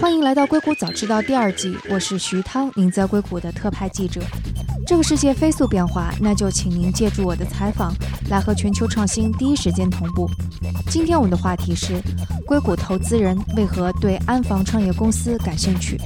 [0.00, 4.20] 欢迎来到《硅谷早知道》第二季，我是徐涛，您在硅谷的特派记者。
[4.86, 7.92] 这个世界飞速变化，那就请您借助我的采访，
[8.30, 10.30] 来和全球创新第一时间同步。
[10.90, 12.00] 今天我们的话题是：
[12.46, 15.98] 硅谷投资人为何对安防创业公司感兴趣？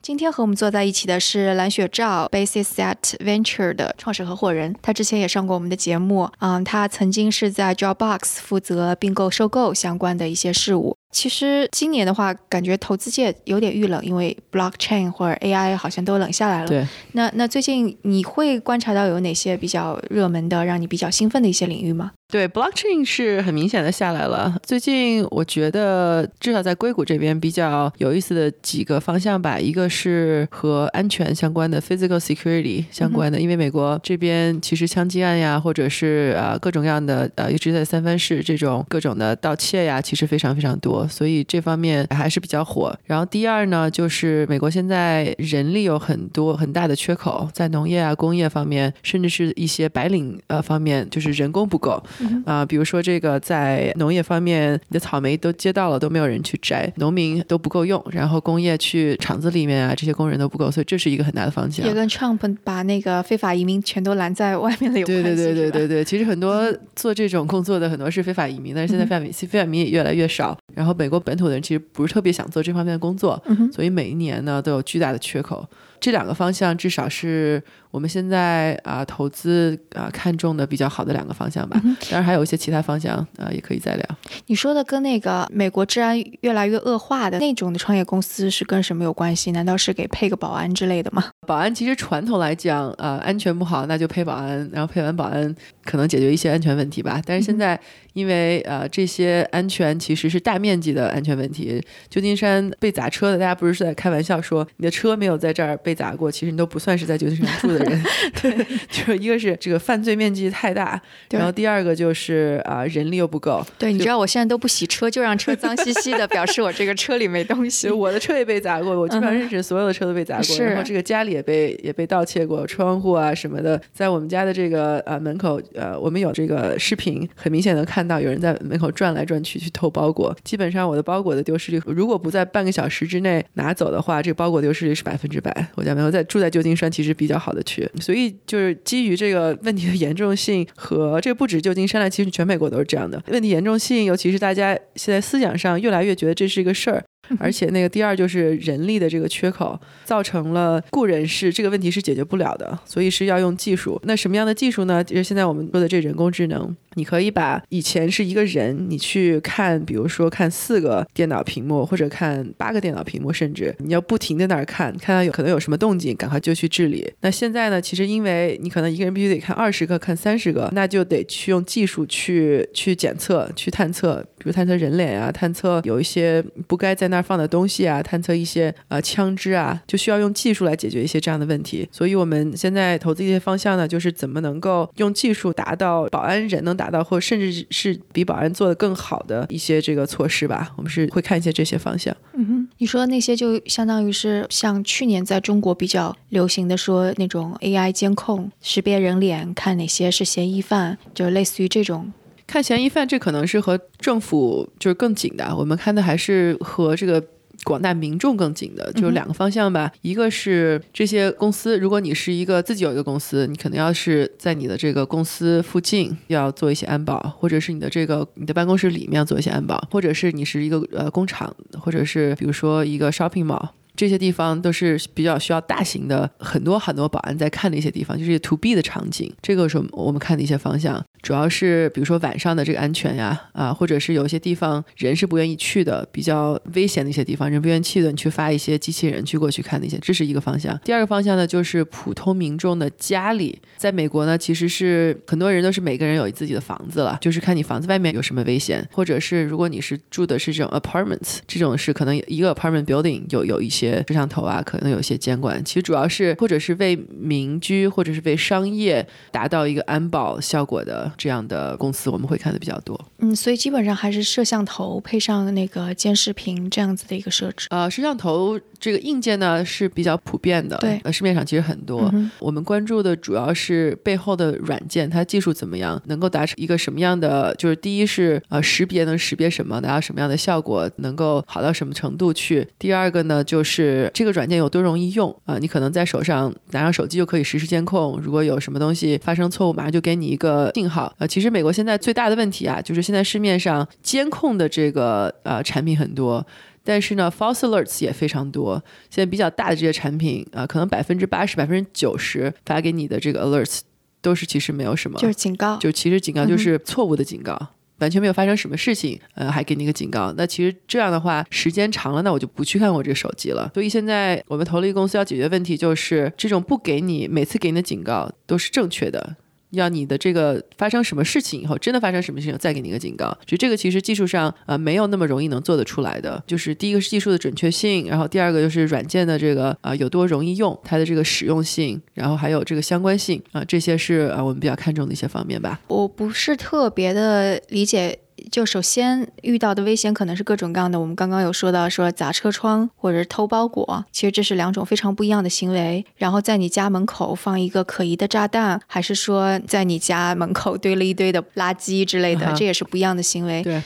[0.00, 6.30] 今天和我们坐在一起的是蓝雪照 Basis Set Venture 的创始合伙人，他之前也上过我们的节目。
[6.38, 10.96] 嗯，他曾经是在 Dropbox 负责并购、收购相关的一些事务。
[11.10, 16.68] 其实今年的话，感觉投资界有点遇冷，因为 Blockchain 或者 AI 好像都冷下来了。
[16.68, 16.86] 对。
[17.12, 22.12] 那那最近你会观察到有哪些比较热门的、让你比较兴奋的一些领域吗？
[22.30, 24.54] 对，blockchain 是很明显的下来了。
[24.62, 42.94] 最近我觉得，至少在硅谷这边比较有意思的几个方向吧，一个是和安全相关的 physical security 相关的，因为美国这边其实枪击案呀，或者是呃各种各样的呃，一直在三藩市这种各种的盗窃呀，其实非常非常多，所以这方面还是比较火。
[43.06, 52.02] 然后第二呢，就是美国现在人力有很多很大的缺口，在农业啊、工业方面，甚至是一些白领呃方面，就是人工不够。
[52.44, 61.86] 啊，比如说这个在农业方面，你的草莓都接到了，都没有人去摘，农民都不够用，然后工业去厂子里面啊，这些工人都不够，所以这是一个很大的方向。
[61.86, 65.22] 也跟 Trump 把那个非法移民全都拦在外面了有关系。
[65.22, 75.66] 对对对对对对，其实很多做这种工作的很多是非法移民，但是现在非法非法移民也越来越少，然后美国本土的人其实不是特别想做这方面的工作，所以每一年呢都有巨大的缺口。
[76.00, 81.80] 这两个方向至少是我们现在啊投资啊看中的比较好的两个方向吧。
[81.82, 84.04] 当然还有一些其他方向啊也可以再聊。
[84.46, 89.52] 你说的跟那个美国治安越来越恶化的那种的创业公司是跟什么有关系？
[89.52, 91.24] 难道是给配个保安之类的吗？
[91.46, 97.22] 保安其实传统来讲，呃，安全不好那就配保安，然后配完保安可能解决一些安全问题吧。
[97.24, 97.78] 但是现在
[98.12, 101.82] 因为呃这些安全其实是大面积的安全问题。
[102.10, 105.78] 旧金山被砸车的，大家不是在开玩笑说你的车没有在这儿。
[105.78, 108.02] 被砸过，其实你都不算是在旧金山住的人。
[108.40, 111.00] 对， 就一个是这个犯罪面积太大，
[111.30, 113.64] 然后第二个就是啊人力又不够。
[113.78, 117.90] 对，你知道我现在都不洗车，就让车脏兮兮的，表示我这个车里没东西。
[117.90, 130.36] 我的车也被砸过，我基本上认识所有的车都被砸过，然后这个家里也被也被盗窃过，窗户啊什么的，在我们家的这个呃门口呃，我们有这个视频，很明显能看到有人在门口转来转去去偷包裹。
[130.44, 135.68] 基本上我的包裹的丢失率，如果不在半个小时之内拿走的话，这个包裹丢失率是百分之百。
[135.74, 137.62] 我家没有在住在旧金山，其实比较好的
[138.00, 147.04] 所以就是基于这个问题的严重性和这不止旧金山了，其实全美国都是这样的问题严重性，尤其是大家现在思想上越来越觉得这是一个事儿。
[147.38, 154.00] 而且那个第二就是人力的这个缺口，造成了雇人是这个问题是解决不了的，所以是要用技术。
[154.04, 155.04] 那什么样的技术呢？
[155.04, 167.12] 就是现在我们说的这人工智能，你可以把以前是一个人，你去看，比如说看四个电脑屏幕，或者看八个电脑屏幕，甚至你要不停的那儿看，看到有可能有什么动静，赶快就去治理。
[167.20, 167.80] 那现在呢？
[167.80, 177.17] 其实因为你可能一个人必须得看二十个、看三十个，那就得去用技术去去检测、去探测，比如探测人脸啊，探测有一些不该在那。
[177.22, 181.88] 放的东西啊，探测一些呃枪支啊，就需要用技术来解决一些这样的问题。
[181.90, 190.72] 所以我们现在投资一些方向呢，就是怎么能够用技术达到保安人能达到，或甚至是比保安做的更好的一些这个措施吧。
[190.76, 192.14] 我们是会看一些这些方向。
[192.34, 202.12] 嗯哼，你说的那些就相当于是像去年在中国比较流行的说那种 AI 监控识别人脸，看哪些是嫌疑犯，就类似于这种。
[202.48, 205.54] 看嫌疑犯，这可能是和政府就是更紧的。
[205.54, 207.22] 我们看的还是和这个
[207.64, 209.92] 广大民众更紧的，就是两个方向吧。
[210.00, 223.68] 一个是这些公司，如果你是一个自己有一个公司，你可能要是在你的这个公司附近要做一些安保，或者是你的这个你的办公室里面要做一些安保，或者是你是一个呃工厂，或者是比如说一个 shopping mall。
[223.96, 229.28] 这些地方都是比较需要大型的很多很多保安在看的一些地方，就是 to B 的场景。
[229.42, 240.78] 这个是我们看的一些方向，主要是比如说晚上的这个安全呀，啊，或者是有些地方人是不愿意去的，比较危险的一些地方，人不愿意去的，你去发一些机器人去过去看那些，这是一个方向。
[240.84, 254.04] 第二个方向呢，就是普通民众的家里，在美国呢，其实是很多人都是每个人有自己的房子了，就是看你房子外面有什么危险，或者是如果你是住的是这种 apartments，这种是可能一个 apartment building 有有一些。
[254.08, 262.98] 摄像头啊，可能有一些监管，其实主要是或者是为民居，或者是为商业达到一个安保效果的的这样的公司，我们会看的比较多。
[263.18, 267.66] 嗯，所以基本上还是摄像头配上那个监视屏这样子的一个设置。
[267.70, 272.12] 呃，摄像头这个硬件呢是比较普遍的，对，呃，市面上其实很多。
[272.38, 282.66] 我们关注的主要是背后的软件，它技术怎么样，能够达成一个什么样的，就是第一是呃识别能识别什么，达到什么样的效果，能够好到什么程度去。
[282.78, 290.97] 第二个呢，就是这个软件有多容易用啊，你可能在手上拿上手机就可以实时监控，如果有什么东西发生错误，马上就给你一个信号。
[291.18, 296.46] 呃，其实美国现在最大的问题啊，就是现在市面上监控的这个呃产品很多。
[296.84, 298.82] 但是呢，false alerts 也非常多。
[299.10, 303.80] 现在比较大的这些产品啊，可能百分之八十、百分之九十发给你的这个 alerts
[304.22, 307.54] 都是其实没有什么，就是警告，就其实警告就是错误的警告，
[307.98, 310.32] 完全没有发生什么事情，呃，还给你一个警告。
[310.34, 313.70] 那其实这样的话，时间长了，那我就不去看我这个手机了。
[313.74, 319.36] 所以现在我们投了一个公司要解决问题，就是这种不给你每次给你的警告都是正确的。
[319.70, 323.36] 要你的这个发生什么事情以后，真的发生什么事情，再给你一个警告。
[323.44, 326.42] 就这个其实技术上呃没有那么容易能做得出来的。
[326.46, 335.80] 就是第一个是技术的准确性，然后第二个就是软件的这个啊有多容易用，它的这个使用性，然后还有这个相关性啊，这些是啊我们比较看重的一些方面吧。
[335.88, 338.18] 我不是特别的理解。
[338.50, 346.04] 就首先遇到的危险可能是各种各样的，我们刚刚有说到说砸车窗或者是偷包裹，其实这是两种非常不一样的行为。
[346.16, 353.62] 然后在你家门口放一个可疑的炸弹，还是说在你家门口堆了一堆的垃圾之类的，这也是不一样的行为。
[353.62, 353.82] 对，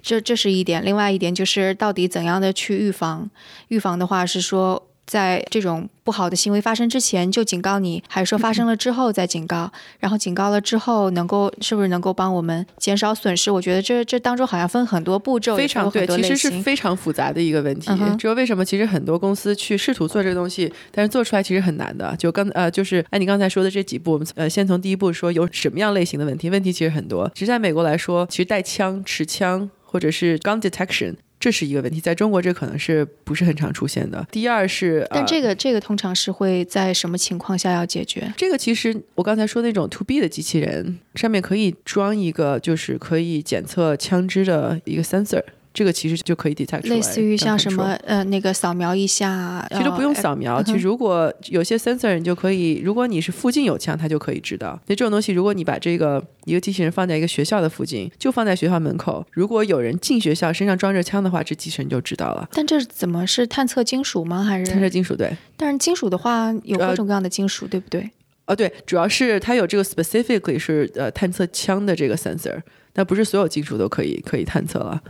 [0.00, 0.84] 这这是一点。
[0.84, 3.30] 另外一点就是到底怎样的去预防？
[3.68, 4.88] 预防的话是说。
[5.12, 9.70] 在这种不好的行为发生之前就警告你，还是说发生了之后再警告？
[10.00, 13.50] 然后警告了之后，能够是不是能够帮我们减少损失？
[13.50, 17.90] 我觉得这这当中好像分很多步骤，非常对，其实是非常复杂的一个问题。
[18.16, 18.64] 知道为什么？
[18.64, 22.16] 其实很多公司去试图做这个东西，但是做出来其实很难的。
[22.18, 26.48] 就刚呃，就是按你刚才说的这几步，我们呃先从第一步说有什么样类型的问题？
[26.48, 27.30] 问题其实很多。
[27.34, 31.16] 其实在美国来说，其实带枪、持枪或者是 gun detection。
[31.42, 34.24] 这是一个问题，在中国这可能是不是很常出现的。
[34.30, 38.32] 第二是，但这个这个通常是会在什么情况下要解决？
[38.36, 45.42] 这个其实我刚才说那种 to B 的机器人上面可以装一个，就是可以检测枪支的一个 sensor。
[45.74, 54.78] 这个其实就可以 detect 出来，类似于像什么呃那个扫描一下，其实不用扫描，其实如果有些 sensor 你就可以，如果你是附近有枪，它就可以知道。
[54.86, 62.48] 那这种东西，如果你把这个一个机器人放在一个学校的附近，就放在学校门口，如果有人进学校身上装着枪的话，这机器人就知道了。
[62.52, 64.42] 但这怎么是探测金属吗？
[64.44, 65.16] 还是探测金属？
[65.16, 65.34] 对。
[65.56, 68.10] 但是金属的话有各种各样的金属，对不对？
[68.46, 72.60] 哦，对，主要是它有这个 specifically 是呃探测枪的这个 sensor，
[72.92, 75.00] 但不是所有金属都可以可以探测了。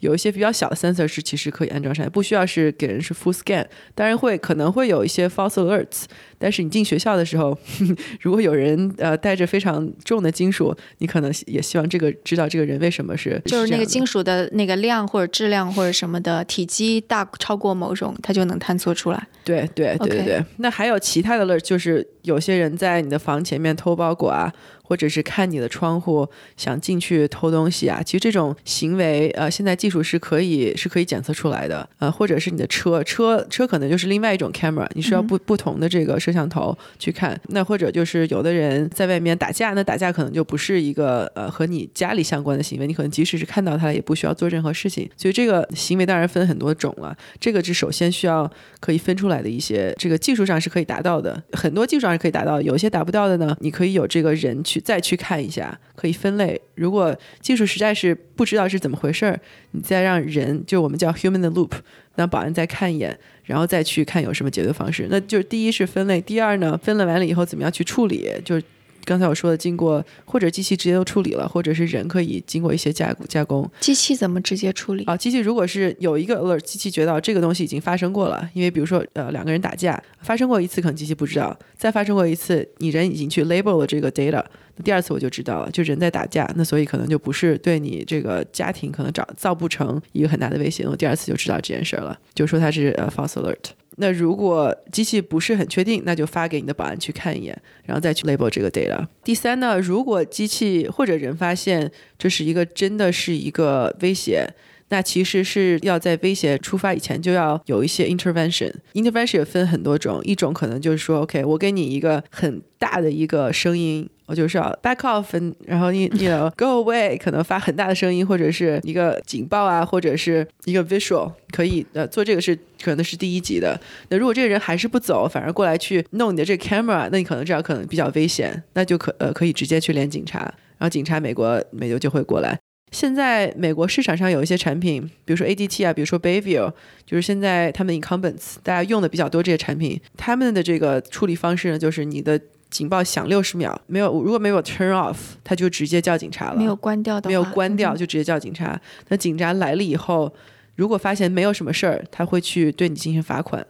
[0.00, 3.64] 有一些比较小的 sensor 是其实可以安装上，不需要是给人是 full scan，
[3.94, 6.04] 当然会可能会有一些 false alerts。
[6.38, 7.56] 但是你进学校的时候，
[8.20, 19.26] 如果有人呃带着非常重的金属，你可能也希望这个知道这个人为什么是就是那个金属的那个量或者质量或者什么的体积大超过某种，它就能探测出来。
[19.44, 20.44] 对对对对对。
[20.58, 24.52] 那还有其他的 alert，就是有些人在你的房前面偷包裹啊。
[24.86, 37.38] 或者是看你的窗户想进去偷东西啊，其实这种行为，呃，现在技术是可以是可以检测出来的，呃，或者是你的车车车可能就是另外一种 camera，你需要不不同的这个摄像头去看。
[37.48, 45.10] 那或者就是有的人在外面打架，那打架可能就不是一个呃和你家里相关的行为，你可能即使是看到他也不需要做任何事情。
[45.16, 48.48] 所以这个行为当然分很多种了，这个是首先需要
[48.78, 54.75] 可以分出来的一些，这个技术上是可以达到的，很多技术上是可以达到，有些达不到的呢，你可以有这个人去。
[54.80, 56.60] 再去看一下，可以分类。
[56.74, 59.40] 如果技术实在是不知道是怎么回事儿，
[59.72, 61.72] 你再让人，就我们叫 human 的 loop，
[62.14, 65.06] 让保安再看一眼，然后再去看有什么解决方式。
[65.10, 68.30] 那就是第一是分类，第二呢，分类完了以后怎么样去处理？
[68.44, 68.62] 就是。
[69.06, 73.70] 刚才我说的，经过或者机器直接都处理了，或者是人可以经过一些加加工。
[73.80, 75.04] 机器怎么直接处理？
[75.04, 84.44] 啊，机器如果是有一个 alert，机器觉得这个东西已经发生过了，因为比如说呃两个人打架发生过一次，可能机器不知道，再发生过一次，你人已经去 label 了这个 data，
[84.74, 93.70] 那第二次我就知道了，就人在打架，那所以可能就不是对你这个家庭可能找造不成一个很大的威胁，我第二次就知道这件事儿了，就说它是呃 false alert。
[93.96, 99.06] 那如果机器不是很确定，那就发给你的保安去看一眼，然后再去 label 这个 data。
[99.24, 104.46] 第三呢，如果机器或者人发现这是一个真的是一个威胁，
[104.88, 108.72] 那其实是要在威胁出发以前就要有一些 intervention。
[108.94, 114.08] intervention 也分很多种，一种可能就是说，OK，我给你一个很大的一个声音。
[114.26, 123.80] 我就是要 back off，然后你你 go away，可能发很大的声音，或者是一个警报啊，或者是一个 visual，可以呃做这个是可能是第一级的。
[124.08, 132.58] 那如果这个人还是不走，反而过来去弄你的这个 camera，那你可能这样可能比较危险，那就可呃可以直接去连警察，然后警察美国美国就会过来。
[132.90, 136.72] 现在美国市场上有一些产品，比如说 ADT 啊，比如说 Bayview，
[137.04, 142.40] 就是现在他们 incumbents 大家用的比较多这些产品，他们的这个处理方式呢，就是你的。
[142.70, 146.56] 警报响六十秒，没有如果没有 turn off，他就直接叫警察了。
[146.56, 148.80] 没有关掉的，没有关掉就直接叫警察。
[149.08, 150.32] 那警察来了以后，
[150.74, 153.64] 如果发现没有什么事儿，他会去对你进行罚款。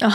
[0.00, 0.12] 啊，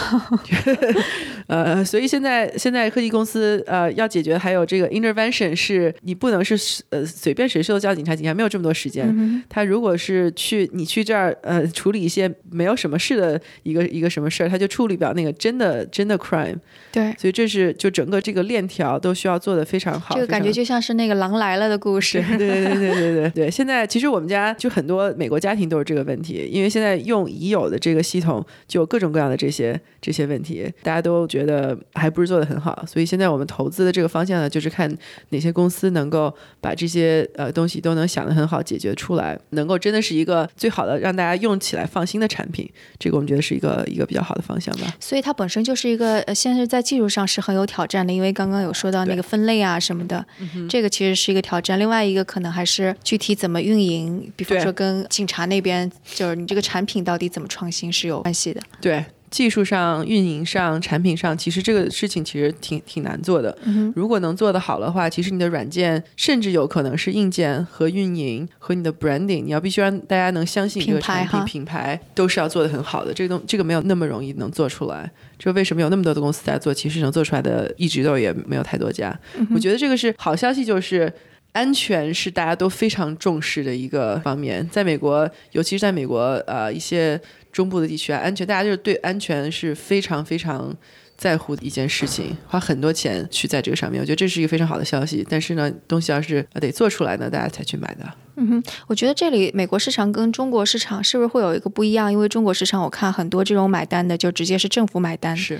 [1.48, 9.44] 呃，所以现在现在科技公司呃要解决还有这个 intervention，是你不能是呃随便谁说叫警察，警察没有这么多时间。
[9.50, 16.58] 他如果是去你去这儿呃处理一些没有什么事的一个一个什么事儿，他就处理不了那个真的真的 crime。
[16.92, 20.14] 对，所以这是就整个这个链条都需要做的非常好。
[20.14, 22.24] 这个感觉就像是那个狼来了的故事。
[22.38, 23.50] 对对对对对对对。
[23.50, 29.71] 现在其实我们家就很多美国家庭都是这个问题，因为现在用已有的这个系统就有各种各样的这些。
[30.01, 34.92] 这些问题，大家都觉得还不是做的很好，所以现在我们投资的这个方向呢，就是看
[35.30, 44.94] 哪些公司能够把这些呃东西都能想得很好解决出来，能够真的是一个最好的让大家用起来放心的产品，这个我们觉得是一个一个比较好的方向吧。
[45.00, 50.25] 所以它本身就是一个呃，现在在技术上是很有挑战的，因为刚刚有说到那个分类啊什么的，
[50.70, 51.80] 这个其实是一个挑战。
[51.80, 58.62] 另外一个可能还是具体怎么运营，比方说跟警察那边，就是你这个产品到底怎么创新是有关系的。
[58.80, 59.04] 对。
[59.32, 63.58] 技术上、运营上、产品上，其实这个事情其实挺挺难做的。
[63.96, 73.14] 如果能做得好的话，其实你的软件甚至有可能是硬件和运营和你的 branding，你要必须让大家能相信这个产品品牌都是要做得很好的。
[73.14, 75.10] 这个东这个没有那么容易能做出来。
[75.40, 76.72] 就为什么有那么多的公司在做？
[76.72, 79.18] 其实能做出来的一直都也没有太多家。
[79.54, 81.12] 我觉得这个是好消息，就是
[81.53, 84.67] 安全是大家都非常重视的一个方面。
[84.70, 87.20] 在美国，尤其是在美国，呃，一些。
[87.51, 90.74] 中部的地区啊，安全，大家就是对安全是非常非常
[91.17, 95.27] 在乎的一件事情，花很多钱去在这个上面，我觉得这是一个非常好的消息。
[95.29, 98.10] 但是呢，东西要是得做出来呢，大家才去买的。
[98.38, 102.10] 嗯哼，我觉得这里美国市场跟中国市场是不是会有一个不一样？
[102.10, 105.60] 因为中国市场我看很多这种买单的就直接是政府买单，是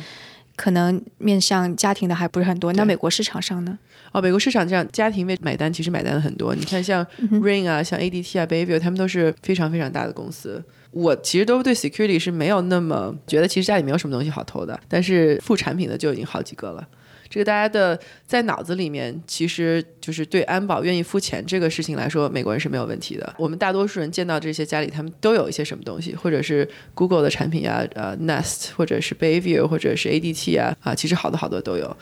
[0.62, 2.72] 可能面向家庭的还不是很多。
[2.74, 3.80] 那美国市场上呢？
[4.12, 6.54] 哦，美国市场这样家庭为买单，其实买单的很多。
[6.54, 10.64] 你看像 Rain 啊，像 ADT 啊，Bayview，他们都是非常非常大的公司。
[10.92, 14.80] 我其实都对 security 是没有那么觉得，其实家里没有什么东西好偷的。
[14.88, 16.88] 但是副产品的就已经好几个了。
[17.32, 17.98] 这个大家的
[18.28, 23.34] 在脑子里面，其实就是对安保愿意付钱这个事情来说，美国人是没有问题的。
[23.38, 31.96] 我们大多数人见到这些家里，他们都有一些什么东西，或者是 Google 的产品啊，呃，Nest，或者是 Bayview，或者是 ADT 啊，啊，其实好多好多都有。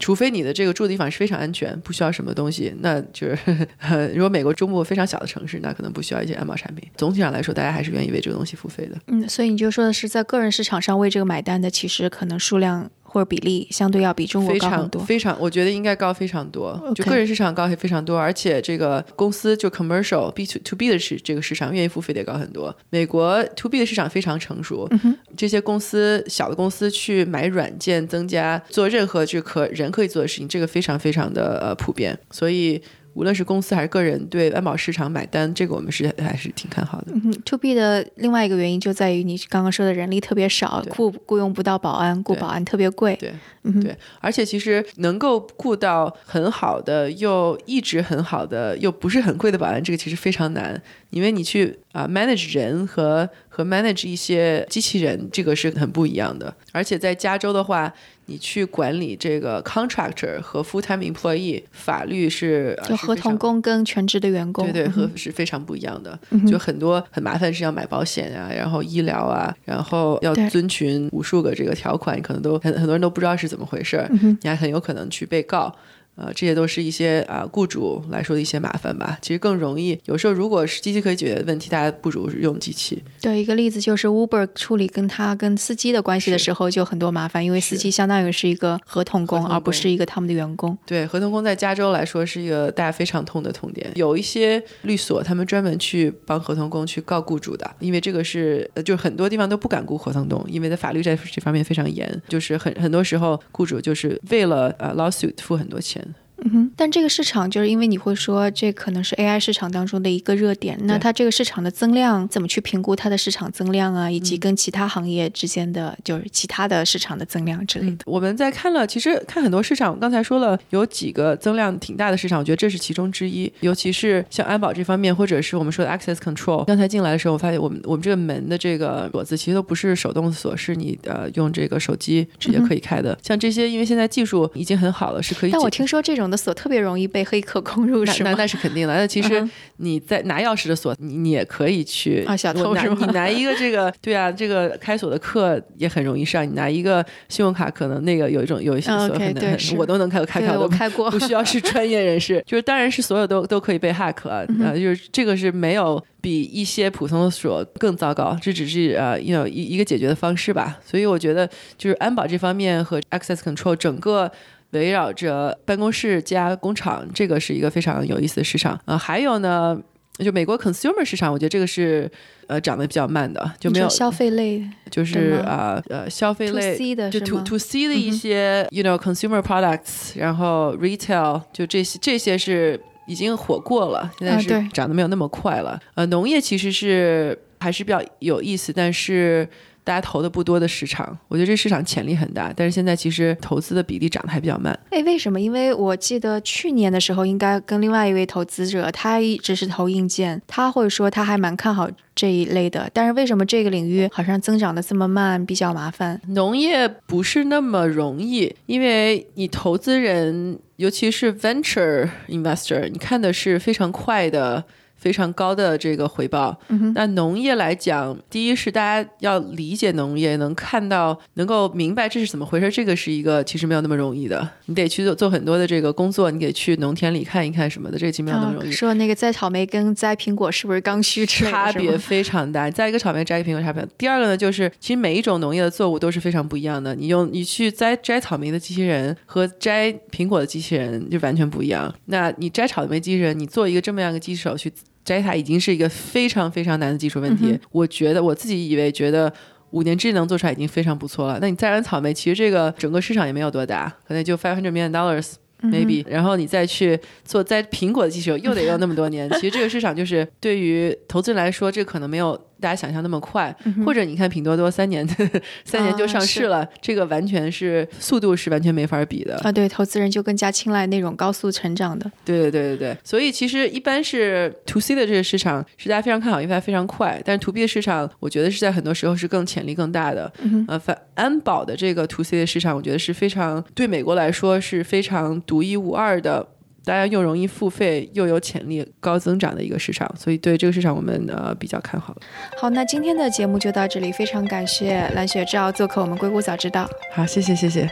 [0.00, 3.68] 除非你的这个住的地方是非常安全，不需要什么东西，那就是
[4.12, 6.88] 如果美国中部非常小的城市，那可能不需要一些安保产品。
[6.96, 8.96] 总体上来说，大家还是愿意为这个东西付费的。
[9.06, 12.90] 嗯，所以你就说的是在个人市场上为这个买单的，其实可能数量。
[13.12, 16.80] 或者比例相对要比中国高很多，非常，我觉得应该高非常多。
[16.94, 22.72] 就个人市场高非常多，而且这个公司就 commercial B to to B 的市这个市场愿意付费得高很多。
[22.88, 24.88] 美国 to B 的市场非常成熟，
[25.36, 32.82] 这些公司小的公司去买软件增加做任何就可人可以做的事情，这个非常非常的呃普遍，所以。
[33.12, 37.06] 无论是公司还是个人对安保市场买单，这个我们是还是挺看好的。
[37.12, 43.16] 嗯，to B 的另外一个原因就在于你刚刚说的人力特别少，雇雇佣不到保安，雇保安特别贵。
[43.16, 43.34] 对，
[43.82, 50.80] 对，而且其实能够雇到很好的又一直很好的又不是很贵的保安，这个其实非常难，
[51.10, 56.54] 因为你去啊 manage 人和和 manage 一些机器人，这个是很不一样的。
[56.72, 57.92] 而且在加州的话。
[58.26, 66.16] 你去管理这个 contractor 和 full time employee，法律是就合同工跟全职的员工，对对，和是非常不一样的。
[66.46, 74.08] 就很多很麻烦是要买保险啊，然后医疗啊，然后要遵循无数个这个条款，你可能都很很多人都不知道是怎么回事，
[74.42, 75.74] 你还很有可能去被告。
[76.16, 79.18] 呃，这些都是一些啊，雇主来说的一些麻烦吧。
[79.22, 83.02] 其实更容易，有时候如果是机器可以解决的问题，大家不如用机器。
[83.22, 90.76] 对，一个例子就是 Uber 处理跟他跟司机的关系的时候就很多麻烦，因为司机相当于是一个合同工，而不是一个他们的员工。
[90.84, 93.90] 对，合同工在加州来说是一个大家非常痛的痛点。
[93.94, 106.04] 有一些律所他们专门去帮合同工去告雇主的，因为这个是就很多地方都不敢雇合同工，因为在法律在这方面非常严，就是很很多时候雇主就是为了呃 lawsuit 付很多钱。
[106.44, 117.98] 嗯哼，但这个市场就是因为你会说这可能是 AI 市场当中的一个热点，那它这个市场的增量怎么去评估它的市场增量啊，以及跟其他行业之间的就是其他的市场的增量之类的？
[118.06, 123.52] 我们在看了，其实看很多市场，刚才说了有几个增量挺大的市场，我觉得这是其中之一。
[123.60, 126.64] 尤其是像安保这方面，或者是我们说的 access control。
[126.64, 133.18] 刚才进来的时候，我发现我们我们这个门的这个锁子其实都不是手动锁，是你呃用这个手机直接可以开的。
[133.22, 135.50] 像这些，因为现在技术已经很好了，是可以。
[135.50, 138.30] 但我听说这种的锁特别容易被黑客攻入，是吗？
[138.30, 138.94] 那那是肯定的。
[138.94, 139.46] 那其实
[139.78, 142.96] 你在拿钥匙的锁，你你也可以去啊，小偷是吗？
[143.00, 146.46] 你拿一个这个，对啊，这个开锁的课也很容易上。
[146.48, 152.42] 你拿一个信用卡，可能那个有一种有一些锁很难，我都能开，开开我开过，不需要是专业人士。
[152.46, 154.44] 就是当然是所有都都可以被 hack 啊，
[154.74, 160.78] 就是这个是没有比一些普通的锁更糟糕，这只是呃，you know 一一个解决的方式吧。
[160.84, 164.30] 所以我觉得就是安保这方面和 access control 整个。
[164.70, 169.76] 围绕着办公室加工厂，这个是一个非常有意思的市场呃，还有呢，
[170.18, 172.10] 就美国 consumer 市场，我觉得这个是
[172.46, 185.80] 呃涨得比较慢的，就没有消费类，就是啊呃消费类的，就 to to C 的一些 you know consumer products，然后 retail 就这些这些是已经火过了，现在是涨得没有那么快了。
[185.94, 189.48] 呃，农业其实是还是比较有意思，但是。
[189.82, 194.78] 大家投的不多的市场，我觉得这市场潜力很大，但是现在其实投资的比例涨得还比较慢。
[194.90, 195.40] 哎，为什么？
[195.40, 202.90] 因为我记得去年的时候，应该跟另外一位投资者，他一直是投硬件，他会说他还蛮看好这一类的。
[202.92, 206.20] 但是为什么这个领域好像增长的这么慢，比较麻烦？
[206.28, 214.64] 农业不是那么容易，因为你投资人，尤其是 venture investor，你看的是非常快的。
[215.00, 216.56] 非常高的这个回报。
[216.94, 224.46] 那农业来讲，第一是大家要理解农业，能看到、能够明白这是怎么回事，这个是一个其实没有那么容易的。
[224.66, 228.70] 你得去做做很多的这个工作，你得去农田里看一看什么的，这个其实没有那么容易。
[228.70, 231.24] 说那个摘草莓跟摘苹果是不是刚需？
[231.24, 232.70] 差别非常大。
[232.70, 233.86] 摘一个草莓，摘一个苹果，差别。
[233.96, 236.94] 第二个呢，就是其实每一种农业的作物都是非常不一样的。
[236.94, 241.94] 你用你去摘摘草莓的机器人和摘苹果的机器人就完全不一样。
[242.06, 244.72] 那你摘草莓机器人，你做一个这么样一个机手去。
[245.04, 249.32] 摘塔已经是一个非常非常难的技术问题，我觉得我自己以为觉得
[249.70, 251.38] 五年之内能做出来已经非常不错了。
[251.40, 259.28] 那你摘完草莓，其实这个整个市场也没有多大，可能就 five hundred million dollars maybe，然后你再去做摘苹果的技术，又得要那么多年。
[259.38, 262.40] 其实这个市场就是对于投资人来说，这可能没有。
[262.60, 265.06] 大家想象那么快，或者你看拼多多三年
[265.64, 269.50] 三年就上市了，这个完全是速度是完全没法比的啊！
[269.50, 272.10] 对，投资人就更加青睐那种高速成长的。
[272.24, 277.20] 对对对对对，所以其实一般是 to C 的这个市场是大家非常看好，因为它非常快。
[277.24, 280.30] 但是 to B 的市场，我觉得是在很多时候是更潜力更大的。
[280.68, 286.46] 呃，反安保的这个 to C 的市场，我觉得是非常对美国来说是非常独一无二的。
[286.84, 292.16] 大家又容易付费，又有潜力高增长的一个市场，所以对这个市场我们呃比较看好。
[292.58, 296.88] 好，那今天的节目就到这里，非常感谢蓝雪照做客我们硅谷早知道。
[297.12, 297.88] 好，谢谢谢谢。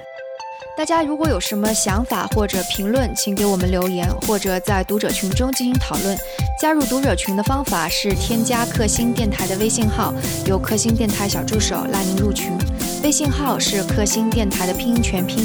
[0.76, 6.16] 大家如果有什么想法或者评论，请给我们留言，或者在读者群中进行讨论。
[6.60, 10.14] 加入读者群的方法是添加克星电台的微信号，
[10.46, 12.52] 由克星电台小助手拉您入群。
[13.02, 15.44] 微信号是克星电台的拼音全拼。